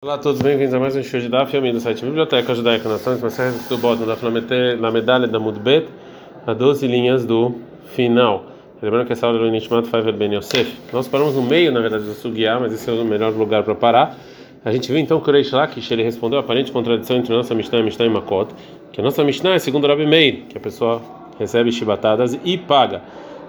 [0.00, 2.88] Olá a todos, bem-vindos a mais um show de Daf, filme do site Biblioteca Judaica
[2.88, 4.04] Nações, Massagens do Bode,
[4.78, 5.88] na medalha da Mudbet,
[6.46, 7.56] a 12 linhas do
[7.96, 8.44] final.
[8.80, 10.72] Lembrando que essa aula é do Nishmat Faivel Ben Yosef.
[10.92, 13.74] Nós paramos no meio, na verdade, do Sugiá, mas esse é o melhor lugar para
[13.74, 14.16] parar.
[14.64, 17.80] A gente viu então o Reish Lakish ele respondeu a aparente contradição entre nossa Mishnah
[17.80, 18.54] e Mishnah e Makot,
[18.92, 21.02] que a nossa Mishnah é segundo Rabi Meir, que a pessoa
[21.40, 23.02] recebe chibatadas e paga.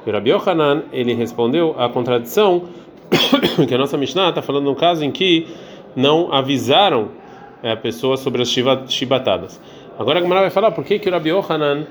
[0.04, 2.64] E o Rabi Yohanan, ele respondeu a contradição
[3.68, 5.46] que a nossa Mishnah está falando num caso em que
[5.96, 7.10] não avisaram
[7.64, 8.50] é, a pessoa sobre as
[8.90, 9.60] chibatadas.
[9.98, 11.86] Agora a Gemara vai falar por que, que o Rabi Yohanan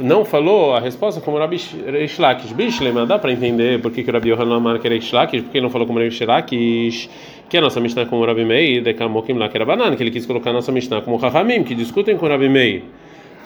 [0.00, 2.52] não falou a resposta como o Rabi Shlakish.
[2.52, 5.62] Bishlema, dá para entender por que, que o Rabi Yohanan marca Reish Lakish, porque ele
[5.62, 7.08] não falou como Reish Lakish,
[7.48, 10.02] que a nossa Mishnah como o Rabi Meir, de Kamokim lá que era banana, que
[10.02, 12.82] ele quis colocar a nossa Mishnah como Rahamim, que discutem com o Rabi Meir,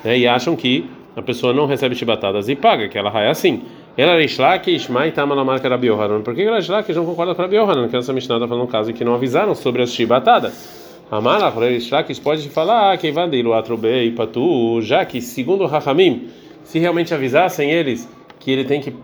[0.02, 3.62] né, e acham que a pessoa não recebe chibatadas e paga, que ela é assim.
[3.98, 6.22] Ela era Ishlakish, Mai Tama na marca Rabi Yohanan.
[6.22, 7.88] Por que ela Ishlakish não concorda com Rabi Yohanan?
[7.88, 11.02] Que essa Mishnah está falando um caso que não avisaram sobre as chibatadas.
[11.10, 13.50] Amara, Ishlakish pode falar que Vandilu
[13.84, 16.28] e Patu, já que, segundo Rahamim,
[16.62, 18.94] se realmente avisassem eles que ele tem que,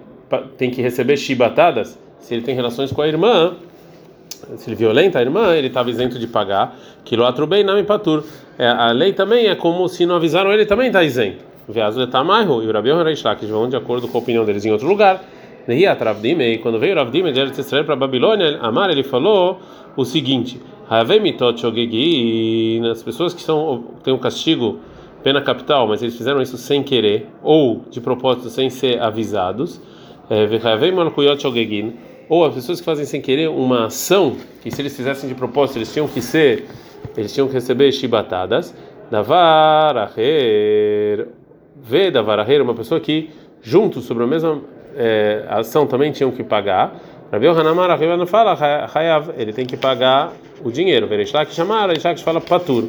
[0.56, 3.56] tem que receber chibatadas, se ele tem relações com a irmã,
[4.56, 6.78] se ele violenta a irmã, ele estava isento de pagar.
[7.04, 8.22] Quilo Atrubei Nami Patur.
[8.56, 11.53] É, a lei também é como se não avisaram ele, também está isento.
[11.68, 14.70] Veazu letamaihu, e o Rabi Yohanan que vão de acordo com a opinião deles em
[14.70, 15.22] outro lugar.
[15.66, 19.58] E quando veio Ravdime de Eretz Israel para Babilônia, Amar ele falou
[19.96, 20.60] o seguinte:
[22.90, 24.78] as pessoas que são têm um castigo
[25.22, 29.80] pena capital, mas eles fizeram isso sem querer ou de propósito sem ser avisados.
[32.28, 35.78] Ou as pessoas que fazem sem querer uma ação que se eles fizessem de propósito
[35.78, 36.66] eles tinham que ser,
[37.16, 38.76] eles tinham que receber chibatadas.
[39.10, 40.18] Davaraher
[41.76, 43.30] vê da varareira uma pessoa que
[43.62, 44.60] juntos sobre a mesma
[44.96, 47.00] é, ação também tinham que pagar.
[47.32, 48.56] Rabi Hanamar não fala
[48.94, 51.06] Hayav, ele tem que pagar o dinheiro.
[51.06, 52.88] Vereshlak chamar, Vereshlak fala patur.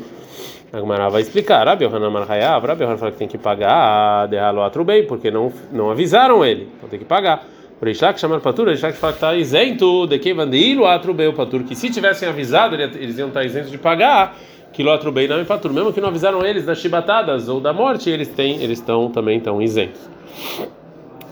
[0.71, 1.65] A Gemara vai explicar.
[1.65, 5.51] Rabi Hanamar Hayav, Rabi Hanan fala que tem que pagar de halo atrubei, porque não
[5.71, 7.47] não avisaram ele, então tem que pagar.
[7.81, 11.75] Vereshlak chamar patur, Vereshlak fala que está isento de que vandilo atrubei o patur, que
[11.75, 14.35] se tivessem avisado eles iam estar isentos de pagar
[14.75, 15.71] quilotro bem não empatur.
[15.71, 19.39] Mesmo que não avisaram eles das chibatadas ou da morte, eles têm, eles estão também
[19.39, 20.01] tão isentos.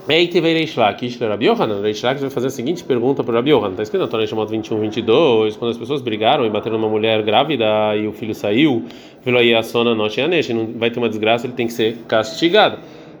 [0.08, 1.80] Ei, teve Reish Lakish, Rabi Yohanan.
[1.80, 3.72] Reish Lakish vai fazer a seguinte pergunta para Rabi Yohanan.
[3.72, 7.22] Está escrito na Torá chamado 21, 22, quando as pessoas brigaram e bateram numa mulher
[7.22, 8.84] grávida e o filho saiu,
[9.22, 11.98] velo aí a sona noche anesh, não vai ter uma desgraça, ele tem que ser
[12.08, 12.78] castigado.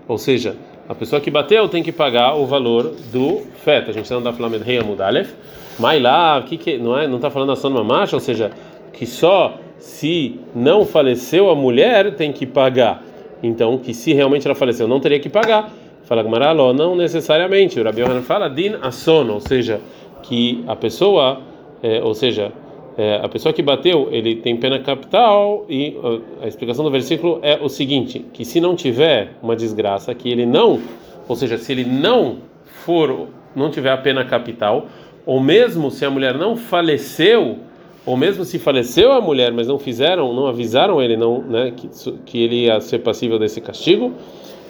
[0.08, 0.56] Ou seja,
[0.88, 3.90] a pessoa que bateu tem que pagar o valor do feto.
[3.90, 5.32] A gente está falando de Rei Amudalef,
[5.78, 8.50] mas lá, que é, não está falando da sona macho, ou seja,
[8.92, 13.04] que só se não faleceu a mulher, tem que pagar.
[13.42, 15.70] Então, que se realmente ela faleceu, não teria que pagar.
[16.04, 17.78] Fala Gamaraló, não necessariamente.
[17.78, 19.80] O Rabi Yohanan fala din asono, ou seja,
[20.22, 21.42] que a pessoa,
[21.82, 22.50] é, ou seja,
[22.96, 25.94] é, a pessoa que bateu, ele tem pena capital e
[26.40, 30.46] a explicação do versículo é o seguinte, que se não tiver uma desgraça, que ele
[30.46, 30.80] não,
[31.28, 34.86] ou seja, se ele não for, não tiver a pena capital,
[35.26, 37.58] ou mesmo se a mulher não faleceu,
[38.06, 41.88] ou mesmo se faleceu a mulher, mas não fizeram, não avisaram ele não, né, que,
[42.26, 44.12] que ele ia ser passível desse castigo,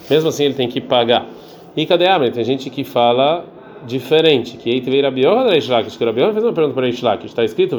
[0.08, 1.26] mesmo assim ele tem que pagar.
[1.76, 3.44] E cadê a Tem gente que fala
[3.86, 7.76] diferente, que Eitevei Rabiorra da Ishlakish, que Rabiorra fez uma pergunta para Ishlakish, está escrito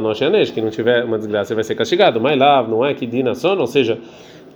[0.00, 3.04] Noshanesh, que não tiver uma desgraça ele vai ser castigado, mas lá não é que
[3.06, 3.98] Dinason, ou seja,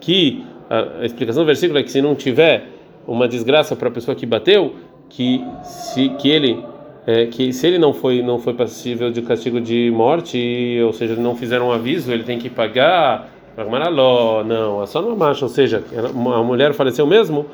[0.01, 2.69] que a explicação do versículo é que se não tiver
[3.07, 4.75] uma desgraça para a pessoa que bateu,
[5.09, 6.63] que se que ele
[7.09, 11.17] é, que se ele não foi não foi passível de castigo de morte, ou seja,
[11.17, 13.31] não fizeram um aviso, ele tem que pagar.
[13.57, 17.47] Não, é só uma marcha, ou seja, a mulher faleceu mesmo,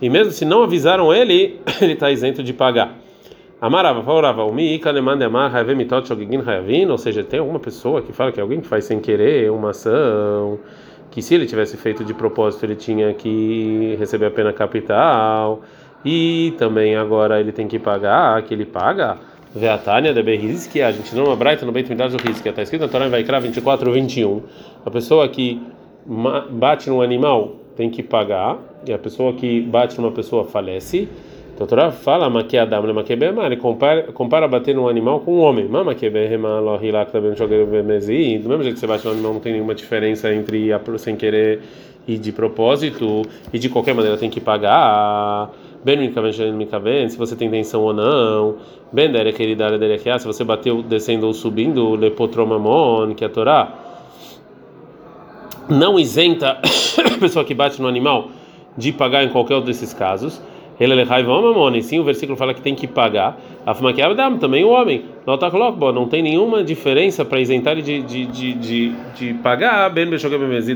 [0.00, 2.96] e mesmo se não avisaram ele, ele está isento de pagar.
[3.60, 4.50] Amarava, favorava, o
[6.48, 9.70] hayavin, ou seja, tem alguma pessoa que fala que alguém que faz sem querer uma
[9.70, 10.58] ação,
[11.10, 15.60] que se ele tivesse feito de propósito ele tinha que receber a pena capital.
[16.04, 19.18] E também agora ele tem que pagar, que ele paga.
[19.54, 22.88] Veatânia de Berrizki, a gente não abraita no Beit Midrash do Rizki, está escrito na
[22.88, 24.40] Torá em Vaikra 24, 21.
[24.84, 25.60] A pessoa que
[26.50, 31.06] bate num animal tem que pagar, e a pessoa que bate numa pessoa falece.
[31.54, 35.68] Então a Torá fala, Maquiadam, Maquiabema, ele compara, compara bater num animal com um homem.
[35.68, 40.32] Maquiabema, Lohilak, também Do mesmo jeito que você bate num animal, não tem nenhuma diferença
[40.32, 41.60] entre sem querer
[42.08, 43.22] e de propósito,
[43.52, 45.50] e de qualquer maneira tem que pagar.
[45.84, 48.56] Ben Mikaven, se você tem intenção ou não.
[48.92, 53.72] Ben Derekeridara Derekia, se você bateu descendo ou subindo, Lepotromamon, que é a Torá.
[55.68, 58.28] Não isenta a pessoa que bate no animal
[58.76, 60.40] de pagar em qualquer um desses casos.
[60.80, 61.82] Ele é.
[61.82, 63.38] Sim, o versículo fala que tem que pagar.
[63.64, 65.04] Afmakiabdam, também o homem.
[65.26, 70.08] Não tem nenhuma diferença para isentar de, de, de, de, de pagar, bem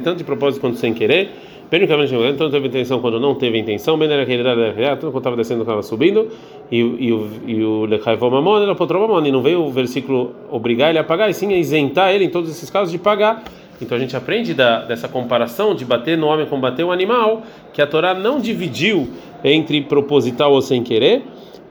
[0.01, 1.31] tanto de propósito quanto sem querer.
[1.69, 5.63] Tanto teve intenção quando não teve intenção, bem era que ele tanto quando estava descendo
[5.63, 6.29] estava subindo,
[6.71, 7.29] e, o
[7.67, 11.29] o Lechaivó Mamon, ele apotrou Mamon, e não veio o versículo obrigar ele a pagar,
[11.29, 13.43] e sim isentar ele em todos esses casos de pagar.
[13.81, 17.43] Então a gente aprende da, dessa comparação de bater no homem com bater o animal,
[17.73, 19.09] que a Torá não dividiu
[19.45, 21.23] entre proposital ou sem querer,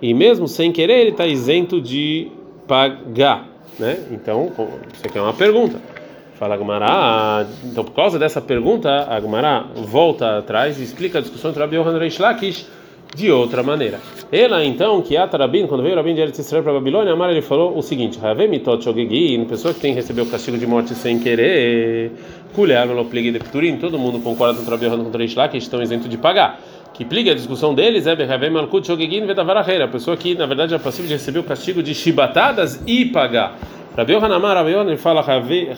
[0.02, 2.32] e mesmo sem querer ele está isento de
[2.68, 3.48] pagar,
[3.80, 3.98] né?
[4.12, 4.52] Então
[4.94, 5.95] isso aqui é uma pergunta.
[6.38, 7.46] Fala Agmará.
[7.64, 12.06] Então por causa dessa pergunta, Agmará volta atrás e explica a discussão entre Rabi Yohanan
[12.06, 12.68] e Lakish
[13.16, 14.00] de outra maneira.
[14.32, 17.42] Ela então, que a Tarabin, quando veio Rabin de Eretz Israel para Babilônia, Amar ele
[17.42, 22.12] falou o seguinte: Havemitot Shogegin, pessoa que tem receber o castigo de morte sem querer,
[22.54, 26.10] Kulea Meloplig de Pturim, todo mundo concorda com Rabi Yohanan contra Ishlak, que estão isentos
[26.10, 26.60] de pagar.
[26.94, 30.74] Que pliga a discussão deles é Behavem Malkut Shogegin Vedavaraheira, a pessoa que na verdade
[30.74, 33.58] é passiva de receber o castigo de chibatadas e pagar.
[33.98, 35.24] Rabi Yohanan Amar, Rabi Yohanan fala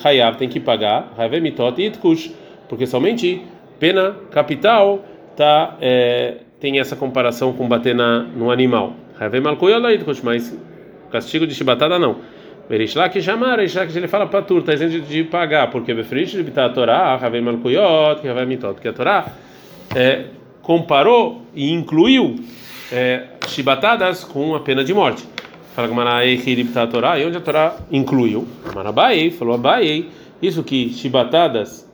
[0.04, 2.32] Hayav tem que pagar, Havemitot Itkush,
[2.68, 3.42] porque somente
[3.80, 5.06] pena capital
[5.36, 5.78] tá.
[5.80, 8.96] É, tem essa comparação com bater na, no animal.
[10.24, 10.58] Mas
[11.12, 12.18] castigo de chibatada não.
[12.70, 16.70] Berishlak chamar, Berishlak ele fala para turta, tá isento de pagar, porque Befrish de a
[16.70, 19.26] Torá, Ravei Malkuyot, Ravei Mitot, que a Torá
[19.96, 20.26] é,
[20.62, 22.36] comparou e incluiu
[22.92, 25.24] é, chibatadas com a pena de morte.
[25.78, 26.42] Fala Gamarai
[26.76, 28.48] a Torá, e onde a Torá incluiu?
[28.74, 30.08] Marabai, falou Abai,
[30.42, 31.88] isso que chibatadas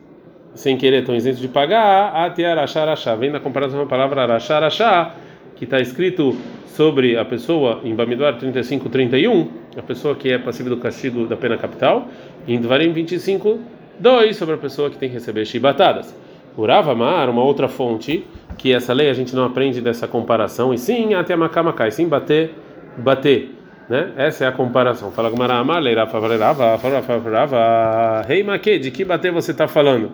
[0.55, 5.13] sem querer estão isentos de pagar, até arachá Vem na comparação com a palavra arachá
[5.57, 6.33] que está escrito
[6.65, 11.35] sobre a pessoa em Bamidbar 35, 31, a pessoa que é passível do castigo da
[11.35, 12.07] pena capital,
[12.47, 13.59] e em Dvarim 25,
[13.99, 16.15] 2, sobre a pessoa que tem que receber chibatadas.
[16.55, 18.25] Urava Mar, uma outra fonte,
[18.57, 22.51] que essa lei a gente não aprende dessa comparação, e sim, até Macamacai, sim, bater,
[22.97, 23.62] bater.
[23.89, 24.11] Né?
[24.17, 25.11] Essa é a comparação.
[25.11, 26.79] Fala Gumara Amar, Leirava, Leirava,
[27.23, 30.11] Leirava, Rei Maque, de que bater você está falando?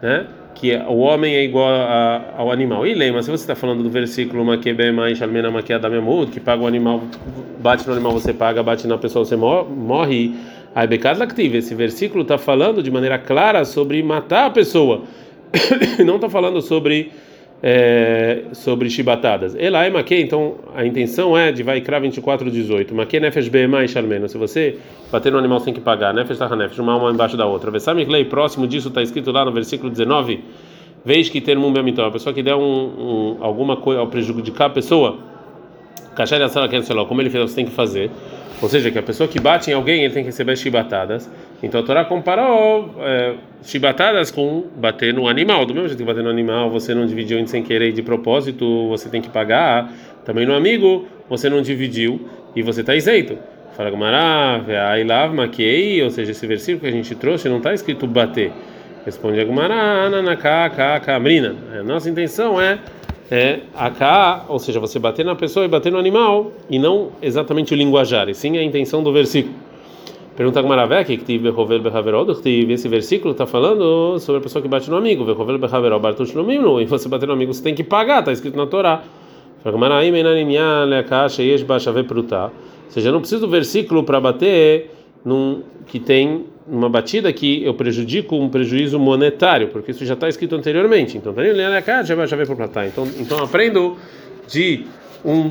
[0.00, 0.26] né?
[0.54, 2.86] que o homem é igual a, ao animal.
[2.86, 7.02] E lembra, se você está falando do versículo que paga o animal,
[7.58, 10.34] bate no animal você paga, bate na pessoa você morre.
[11.54, 15.02] Esse versículo está falando de maneira clara sobre matar a pessoa,
[16.04, 17.12] não está falando sobre
[17.68, 19.56] é, sobre chibatadas.
[19.58, 22.94] Ela é maquê, então a intenção é de vai Vaikra 24:18.
[22.94, 24.28] Maquê nefesh be'emai shalmeno.
[24.28, 24.78] Se você
[25.10, 27.68] bater no animal sem que pagar, nefesh taha nefesh, uma alma embaixo da outra.
[27.72, 30.44] Vesamichlei, próximo disso está escrito lá no versículo 19.
[31.04, 34.66] Vez que ter um bemitão, a pessoa que der um, um, alguma coisa ao prejudicar
[34.66, 35.18] a pessoa,
[36.14, 36.38] cachar
[37.08, 38.12] como ele fez, você tem que fazer.
[38.60, 41.30] Ou seja, que a pessoa que bate em alguém, ele tem que receber chibatadas.
[41.62, 45.66] Então a Torá comparou é, chibatadas com bater no animal.
[45.66, 48.88] Do mesmo jeito que bater no animal, você não dividiu sem querer e de propósito,
[48.88, 49.92] você tem que pagar.
[50.24, 53.38] Também no amigo, você não dividiu e você está isento.
[53.76, 58.06] Fala Gumará, Ailav Maquei, ou seja, esse versículo que a gente trouxe não está escrito
[58.06, 58.50] bater.
[59.04, 61.54] Responde Gumará, Ananaká, Kamrina.
[61.78, 62.78] A nossa intenção é
[63.30, 67.74] é cá, ou seja, você bater na pessoa e bater no animal, e não exatamente
[67.74, 69.54] o linguajar, e sim a intenção do versículo.
[70.36, 72.30] Pergunta Gmaravé, que tive Behovel Behaverod,
[72.70, 76.80] esse versículo está falando sobre a pessoa que bate no amigo, Behovel Behaverod, Bartush no
[76.80, 79.02] e você bater no amigo você tem que pagar, está escrito na Torá.
[79.64, 79.72] Ou
[82.90, 84.90] seja, não precisa do versículo para bater
[85.26, 90.28] num, que tem uma batida que eu prejudico um prejuízo monetário, porque isso já está
[90.28, 91.18] escrito anteriormente.
[91.18, 92.86] Então, já já veio para tá.
[92.86, 93.96] Então, então aprendo
[94.48, 94.86] de
[95.24, 95.50] um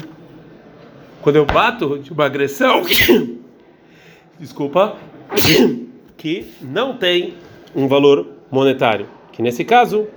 [1.22, 2.84] quando eu bato de uma agressão,
[4.40, 4.96] desculpa,
[6.16, 7.34] que não tem
[7.76, 10.08] um valor monetário, que nesse caso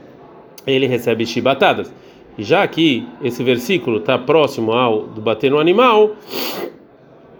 [0.66, 1.92] ele recebe chibatadas.
[2.36, 6.14] E já que esse versículo está próximo ao do bater no animal,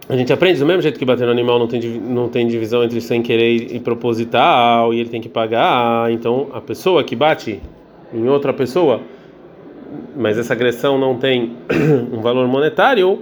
[0.09, 2.83] a gente aprende do mesmo jeito que bater no animal não tem, não tem divisão
[2.83, 6.11] entre sem querer e proposital, e ele tem que pagar.
[6.11, 7.61] Então, a pessoa que bate
[8.11, 9.01] em outra pessoa,
[10.17, 11.55] mas essa agressão não tem
[12.11, 13.21] um valor monetário,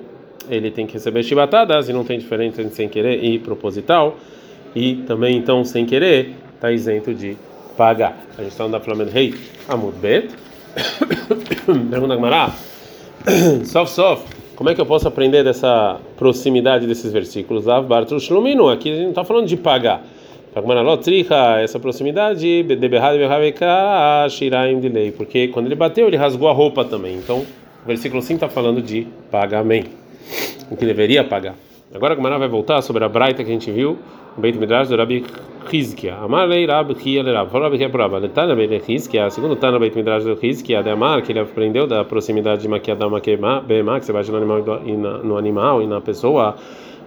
[0.50, 4.16] ele tem que receber chibatadas, e não tem diferença entre sem querer e proposital.
[4.74, 7.36] E também, então, sem querer, está isento de
[7.76, 8.18] pagar.
[8.38, 9.36] A gente está no da Flamengo Rei
[9.68, 10.30] Amud Bet.
[11.90, 12.56] Pergunta Gmará.
[13.66, 14.37] Sof, sof.
[14.58, 17.68] Como é que eu posso aprender dessa proximidade desses versículos?
[17.68, 20.04] Aqui a gente não está falando de pagar.
[21.64, 22.66] Essa proximidade,
[25.16, 27.16] porque quando ele bateu, ele rasgou a roupa também.
[27.18, 27.46] Então,
[27.84, 29.92] o versículo 5 está falando de pagamento,
[30.72, 31.54] o que deveria pagar.
[31.94, 33.98] Agora a Gumara vai voltar sobre a braita que a gente viu
[34.38, 35.24] Beit Midrash do Rabi.
[36.22, 37.32] Amar lei Rabi Hia le.
[37.50, 38.20] Falou Rabi Hia Rabi.
[38.20, 39.30] Letana Beit Hizkia.
[39.30, 43.10] Segundo Tana Beit Midrash do Hizkia, de Amar, que ele aprendeu da proximidade de Maquiadam
[43.10, 44.64] Maquema, Bema, que você bate no animal,
[45.24, 46.56] no animal e na pessoa.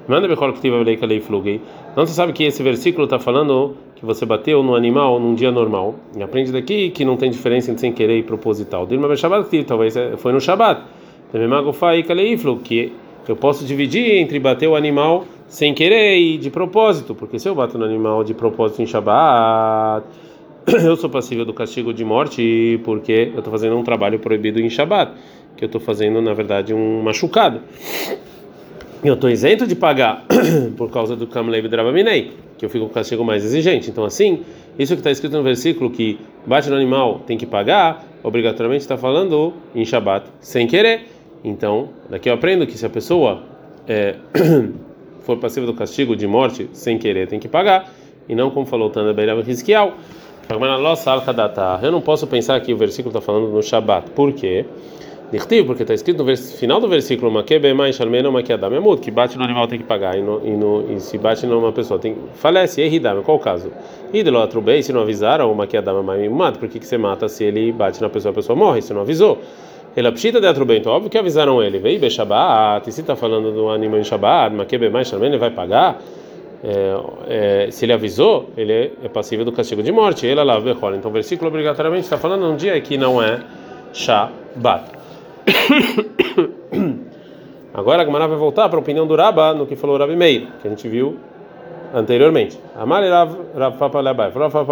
[0.08, 1.60] Manda Bechol Ktiva Leika Lei Flugei.
[1.94, 5.52] Não se sabe que esse versículo está falando que você bateu no animal num dia
[5.52, 5.94] normal.
[6.16, 8.86] E aprende daqui que não tem diferença entre sem querer e proposital.
[8.86, 10.82] Dilma Beshabat talvez foi no Shabat.
[11.30, 12.92] Também Magofai Kalei Flug, que
[13.28, 17.54] eu posso dividir entre bater o animal sem querer e de propósito, porque se eu
[17.54, 20.06] bato no animal de propósito em Shabat,
[20.84, 24.70] eu sou passível do castigo de morte, porque eu estou fazendo um trabalho proibido em
[24.70, 25.12] Shabat,
[25.56, 27.60] que eu estou fazendo, na verdade, um machucado.
[29.02, 30.24] Eu estou isento de pagar
[30.76, 33.90] por causa do Kamlev Drabaminei, que eu fico com o castigo mais exigente.
[33.90, 34.42] Então, assim,
[34.78, 38.96] isso que está escrito no versículo que bate no animal tem que pagar, obrigatoriamente está
[38.96, 41.06] falando em Shabat sem querer.
[41.42, 43.42] Então, daqui eu aprendo que se a pessoa
[43.88, 44.16] é,
[45.22, 47.90] for passiva do castigo de morte sem querer, tem que pagar,
[48.28, 49.94] e não como falou Tanda Beirav Rizkiel.
[51.82, 54.10] Eu não posso pensar que o versículo está falando no Shabat.
[54.10, 54.64] Por quê?
[55.64, 60.22] Porque está escrito no final do versículo que bate no animal tem que pagar e,
[60.22, 63.70] no, e, no, e se bate numa pessoa tem falece e qual o caso?
[64.42, 65.76] Atrubei se não avisaram uma que
[66.28, 68.92] mata por que que você mata se ele bate na pessoa a pessoa morre se
[68.92, 69.38] não avisou
[69.96, 71.78] ele apshita de atrubei então óbvio que avisaram ele.
[71.78, 75.50] Veio be shabat e se está falando do animal em shabat makebe mais ele vai
[75.50, 75.98] pagar.
[76.62, 80.26] É, é, se ele avisou ele é, passível do castigo de morte.
[80.26, 80.58] Ele lá
[80.94, 83.40] então o versículo obrigatoriamente está falando um dia que não é
[83.92, 84.84] shabat
[87.72, 90.16] Agora a Gemara vai voltar para a opinião do Rabba no que falou o Rabi
[90.16, 91.16] Meir, que a gente viu
[91.94, 92.58] anteriormente.
[92.76, 93.36] Amar Rav
[94.02, 94.66] Labai, falou Rav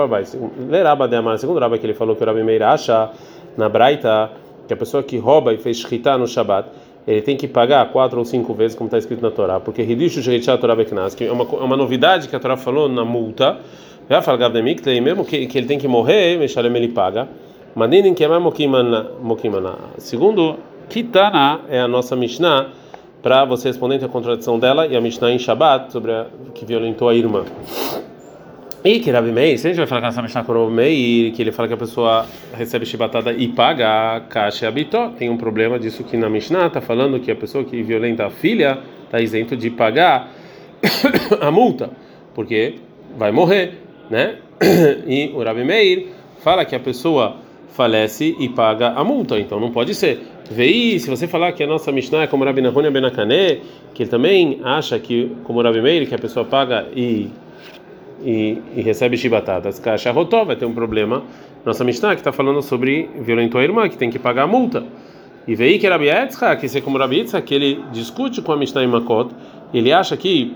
[0.85, 3.11] Rabba de Amar, segundo Rabba que ele falou que o Rabi Meir acha
[3.57, 4.31] na Braita
[4.69, 6.69] que a pessoa que rouba e fez shkita no Shabat,
[7.07, 10.23] ele tem que pagar quatro ou cinco vezes, como está escrito na Torá, porque Hidishu
[10.23, 13.59] Shechitah Torá Beknas, que é uma, é uma novidade que a Torá falou na multa,
[14.09, 17.29] já fala Gavdemik, mesmo que, que ele tem que morrer, Meshalem ele paga.
[17.75, 19.75] Madinin que é mokimana.
[19.99, 20.57] Segundo
[20.89, 22.69] Kitana é a nossa Mishnah
[23.23, 27.09] para você responder a contradição dela e a Mishnah em Shabbat sobre a, que violentou
[27.09, 27.45] a irmã.
[28.85, 31.43] E que Rabi Meir, se a gente vai falar com essa Mishnah o Meir, que
[31.43, 35.79] ele fala que a pessoa recebe chibatada e paga a caixa habitó, tem um problema
[35.79, 39.57] disso que na Mishnah está falando que a pessoa que violenta a filha está isento
[39.57, 40.33] de pagar
[41.41, 41.91] a multa,
[42.35, 42.77] porque
[43.17, 43.75] vai morrer,
[44.09, 44.37] né?
[45.07, 46.09] E o Rabi Meir
[46.41, 47.37] fala que a pessoa
[47.71, 50.21] falece e paga a multa, então não pode ser.
[50.51, 53.61] Vei, se você falar que a nossa Mishnah é como Rabi Nahone Benakane,
[53.93, 57.29] que ele também acha que, como Rabi Meir, que a pessoa paga e,
[58.23, 61.23] e, e recebe chibatadas, caixa rotó, vai ter um problema.
[61.65, 64.85] Nossa Mishnah que está falando sobre violentou a irmã, que tem que pagar a multa.
[65.47, 68.85] E veio que Rabi Etzra, que é como Rabi que ele discute com a Mishnah
[68.85, 69.31] em Makot,
[69.73, 70.55] ele acha que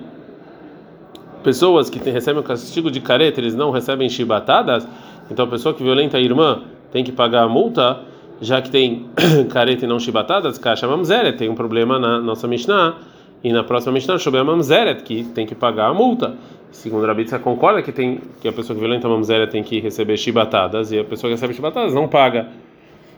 [1.43, 4.87] pessoas que recebem o castigo de careta, eles não recebem chibatadas,
[5.31, 8.01] então a pessoa que violenta a irmã tem que pagar a multa,
[8.41, 9.07] já que tem
[9.51, 12.97] careta e não chibatadas, caixa mamzeret, tem um problema na nossa Mishnah,
[13.43, 16.35] e na próxima Mishnah, Shobem mamzeret, que tem que pagar a multa.
[16.73, 19.79] Segundo a Rabitza, concorda que, tem, que a pessoa que violenta a mamzeret tem que
[19.79, 22.49] receber chibatadas, e a pessoa que recebe chibatadas não paga.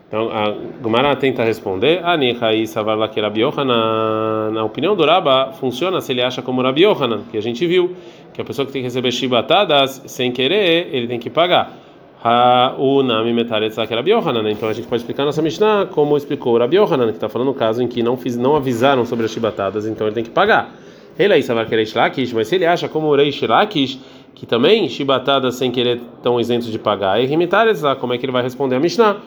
[0.08, 0.50] Então a
[0.82, 6.42] Gumara tenta responder, Anihai Savar Rabi Yohanan, na opinião do Rabba, funciona se ele acha
[6.42, 7.96] como Rabi Yohanan, que a gente viu,
[8.32, 11.78] que a pessoa que tem que receber chibatadas, sem querer, ele tem que pagar
[12.24, 14.12] Rabi.
[14.50, 17.54] Então a gente pode explicar nossa Mishnah como explicou Rabi Yohanan, que está falando o
[17.54, 20.74] caso em que não, fiz, não avisaram sobre as chibatadas, então ele tem que pagar.
[21.18, 23.98] Ele aí sabe que Lakish, mas se ele acha como o Reish Lakish,
[24.34, 28.32] que também chibatadas sem querer estão isentos de pagar, e Metaretzak, como é que ele
[28.32, 29.18] vai responder a Mishnah?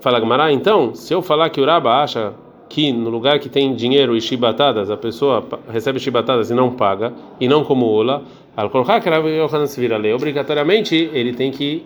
[0.00, 2.32] Fala Gamara, então, se eu falar que o Rabba acha
[2.68, 7.12] que no lugar que tem dinheiro e chibatadas, a pessoa recebe chibatadas e não paga,
[7.40, 8.22] e não como Ola,
[8.56, 8.70] al
[10.14, 11.84] obrigatoriamente ele tem que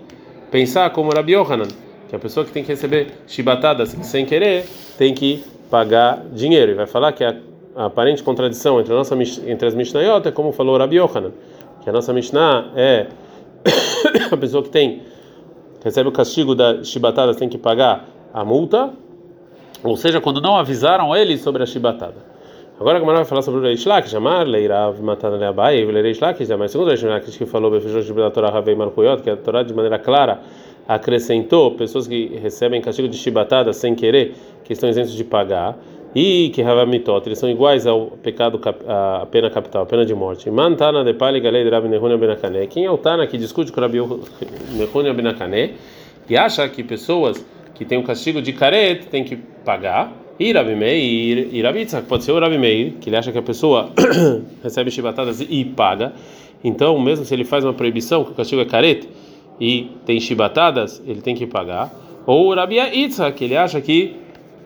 [0.51, 1.69] pensar como Rabi Yohanan,
[2.09, 4.67] que a pessoa que tem que receber chibatadas sem querer
[4.99, 6.73] tem que pagar dinheiro.
[6.73, 7.37] E vai falar que a,
[7.75, 9.15] a aparente contradição entre, a nossa,
[9.47, 11.33] entre as Mishnayot é como falou Rabi Yohanan,
[11.83, 13.07] que a nossa Mishnah é
[14.31, 15.03] a pessoa que tem
[15.83, 18.91] recebe o castigo da chibatadas tem que pagar a multa,
[19.83, 22.31] ou seja, quando não avisaram ele sobre a chibatada.
[22.79, 26.49] Agora a Gamara vai falar sobre o Reish Lakish, Amar, Leirav, Matana Leabai, Reish Lakish,
[26.59, 29.75] mas segundo o Reish Lakish que falou, da Torá Ravei Marcoyot, que a Torá de
[29.75, 30.41] maneira clara
[30.89, 34.35] acrescentou pessoas que recebem castigo de chibatada sem querer,
[34.65, 35.79] que estão isentos de pagar,
[36.15, 40.51] e que Ravamitot, eles são iguais ao pecado, a pena capital, a pena de morte.
[40.51, 42.67] Mantana de Pali Galei de Rabi Benakane.
[42.67, 43.99] Quem é o Tana que discute com Rabi
[44.73, 45.75] Nehunia Benakane
[46.29, 50.13] e acha que pessoas que têm o castigo de caret têm que pagar?
[50.39, 53.91] E Rabi e Rabi pode ser o Rabi que ele acha que a pessoa
[54.65, 56.13] recebe chibatadas e paga.
[56.65, 59.07] Então, mesmo se ele faz uma proibição, que o castigo é careta,
[59.61, 61.93] e tem chibatadas, ele tem que pagar.
[62.27, 62.55] Ou
[62.93, 64.17] Itza, que ele acha que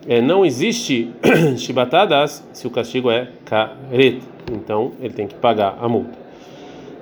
[0.07, 1.11] é, não existe
[1.57, 4.21] chibatadas se o castigo é caret.
[4.51, 6.25] Então, ele tem que pagar a multa.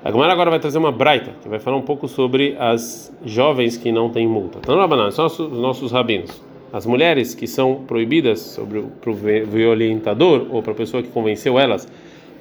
[0.02, 3.76] A Gemara agora vai trazer uma braita, que vai falar um pouco sobre as jovens
[3.76, 4.58] que não têm multa.
[4.60, 6.42] Então, Rabanan, são os nossos rabinos.
[6.72, 8.60] As mulheres que são proibidas
[9.00, 11.88] para o violentador ou para a pessoa que convenceu elas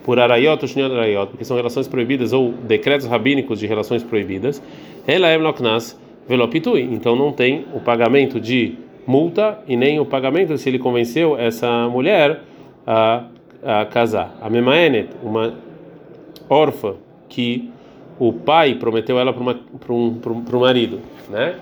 [0.03, 4.61] por arayot ou shnei arayot, porque são relações proibidas ou decretos rabínicos de relações proibidas,
[5.07, 6.81] ela é loknas velopitui.
[6.81, 11.87] Então não tem o pagamento de multa e nem o pagamento se ele convenceu essa
[11.89, 12.41] mulher
[12.85, 13.25] a,
[13.63, 14.35] a casar.
[14.41, 15.53] A memaenet, uma
[16.49, 16.95] órfã
[17.29, 17.69] que
[18.19, 21.55] o pai prometeu ela para um o marido, né?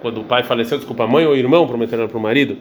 [0.00, 2.56] Quando o pai faleceu, desculpa, a mãe ou o irmão prometeram para o marido.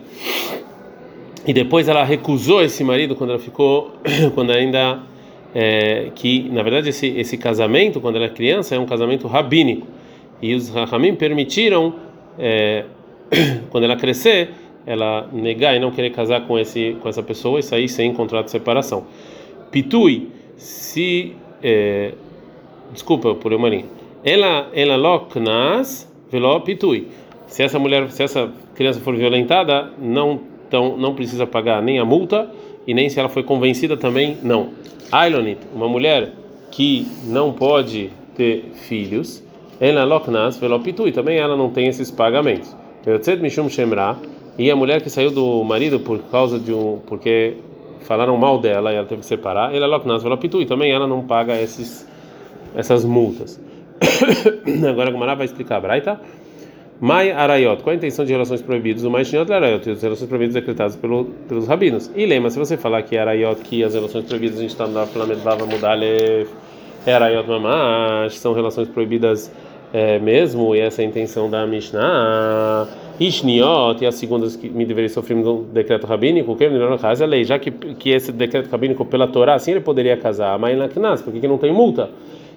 [1.47, 3.93] E depois ela recusou esse marido quando ela ficou,
[4.35, 4.99] quando ainda
[5.55, 9.87] é, que na verdade esse esse casamento quando ela é criança é um casamento rabínico
[10.41, 11.95] e os Rahamim permitiram
[12.37, 12.85] é,
[13.69, 14.51] quando ela crescer
[14.85, 18.45] ela negar e não querer casar com esse com essa pessoa e sair sem contrato
[18.45, 19.05] de separação.
[19.71, 22.13] Pitui se é,
[22.91, 23.85] desculpa por eu marinho.
[24.23, 27.07] Ela ela loknas velo pitui.
[27.47, 32.05] Se essa mulher, se essa criança for violentada, não então não precisa pagar nem a
[32.05, 32.49] multa
[32.85, 34.69] e nem se ela foi convencida também não.
[35.11, 36.31] Ailonit, uma mulher
[36.71, 39.43] que não pode ter filhos,
[39.79, 42.75] ela loknas velopitui, também ela não tem esses pagamentos.
[43.69, 44.17] Shemra,
[44.57, 47.57] e a mulher que saiu do marido por causa de um porque
[48.01, 51.59] falaram mal dela e ela teve que separar, ela loknas velopitui, também ela não paga
[51.61, 52.07] esses
[52.75, 53.59] essas multas.
[54.89, 56.19] Agora a Gumara vai explicar, Braita.
[57.01, 59.05] Mai arayot, qual a intenção de relações proibidas?
[59.05, 62.11] O mais shinot arayot, as relações proibidas decretadas pelo, pelos rabinos.
[62.13, 65.07] E lembra, se você falar que arayot, que as relações proibidas a gente está no
[65.07, 66.45] Flamed Bava Mudale,
[67.05, 69.49] é arayot mamash, são relações proibidas
[69.93, 72.87] é, mesmo, e essa é a intenção da Mishnah.
[73.19, 77.27] Ishniot, e as segundas que me deveria sofrer no decreto rabínico, que no caso é
[77.27, 80.87] lei, já que, que esse decreto rabínico pela Torá, assim ele poderia casar, mas na
[80.87, 82.09] Knas, porque que não tem multa?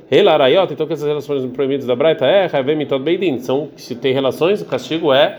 [0.09, 4.61] Elarayot, então que essas relações proibidas da Braita é Havemitot Beidin, são se tem relações,
[4.63, 5.39] o castigo é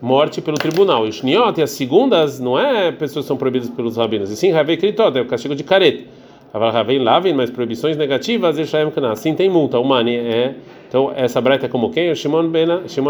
[0.00, 1.06] morte pelo tribunal.
[1.08, 4.52] E Shniot, e as segundas, não é pessoas que são proibidas pelos rabinos, e sim
[4.52, 6.04] Havei Kritot, é o castigo de careta.
[6.52, 10.54] Havei Lavin, mas proibições negativas, e Shaem Kana, sim tem multa, o Mani é.
[10.88, 12.12] Então essa Braita é como quem?
[12.14, 12.50] Shimon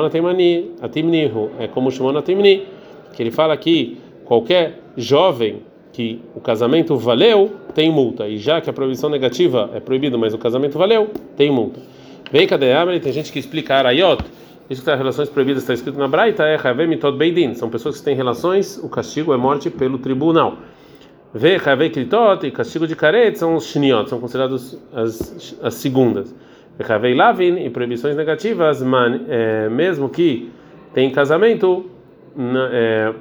[0.05, 2.66] Atimani, Atimnihu, é como Shimon Atimni,
[3.14, 8.29] que ele fala que qualquer jovem que o casamento valeu, tem multa.
[8.29, 11.81] E já que a proibição negativa é proibida, mas o casamento valeu, tem multa.
[12.31, 13.00] Vem cadê Amri?
[13.00, 14.22] Tem gente que explica Arayot.
[14.68, 17.55] Isso que está relações proibidas está escrito na Braita é Havemitot Beidin.
[17.55, 20.59] São pessoas que têm relações, o castigo é morte pelo tribunal.
[21.33, 26.35] Havei Kritot e castigo de Karet são os Shniot, são considerados as, as segundas.
[26.88, 30.51] Havei Lavin e proibições negativas, man, é, mesmo que
[30.93, 31.87] tem casamento,
[32.73, 33.12] é,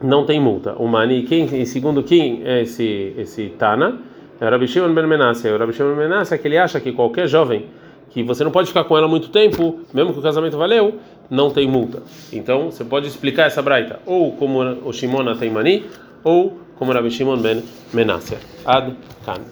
[0.00, 0.74] não tem multa.
[0.78, 3.98] O Mani, quem, e segundo quem é esse, esse Tana,
[4.40, 5.54] é o Rabi Shimon Ben Menassia.
[5.54, 7.66] O Rabi Shimon Ben é que ele acha que qualquer jovem
[8.10, 11.50] que você não pode ficar com ela muito tempo, mesmo que o casamento valeu, não
[11.50, 12.00] tem multa.
[12.32, 15.84] Então, você pode explicar essa braita ou como o Shimon tem mani,
[16.22, 18.38] ou como Rabi Shimon ben Menasser.
[18.64, 18.92] Ad
[19.24, 19.44] Kan.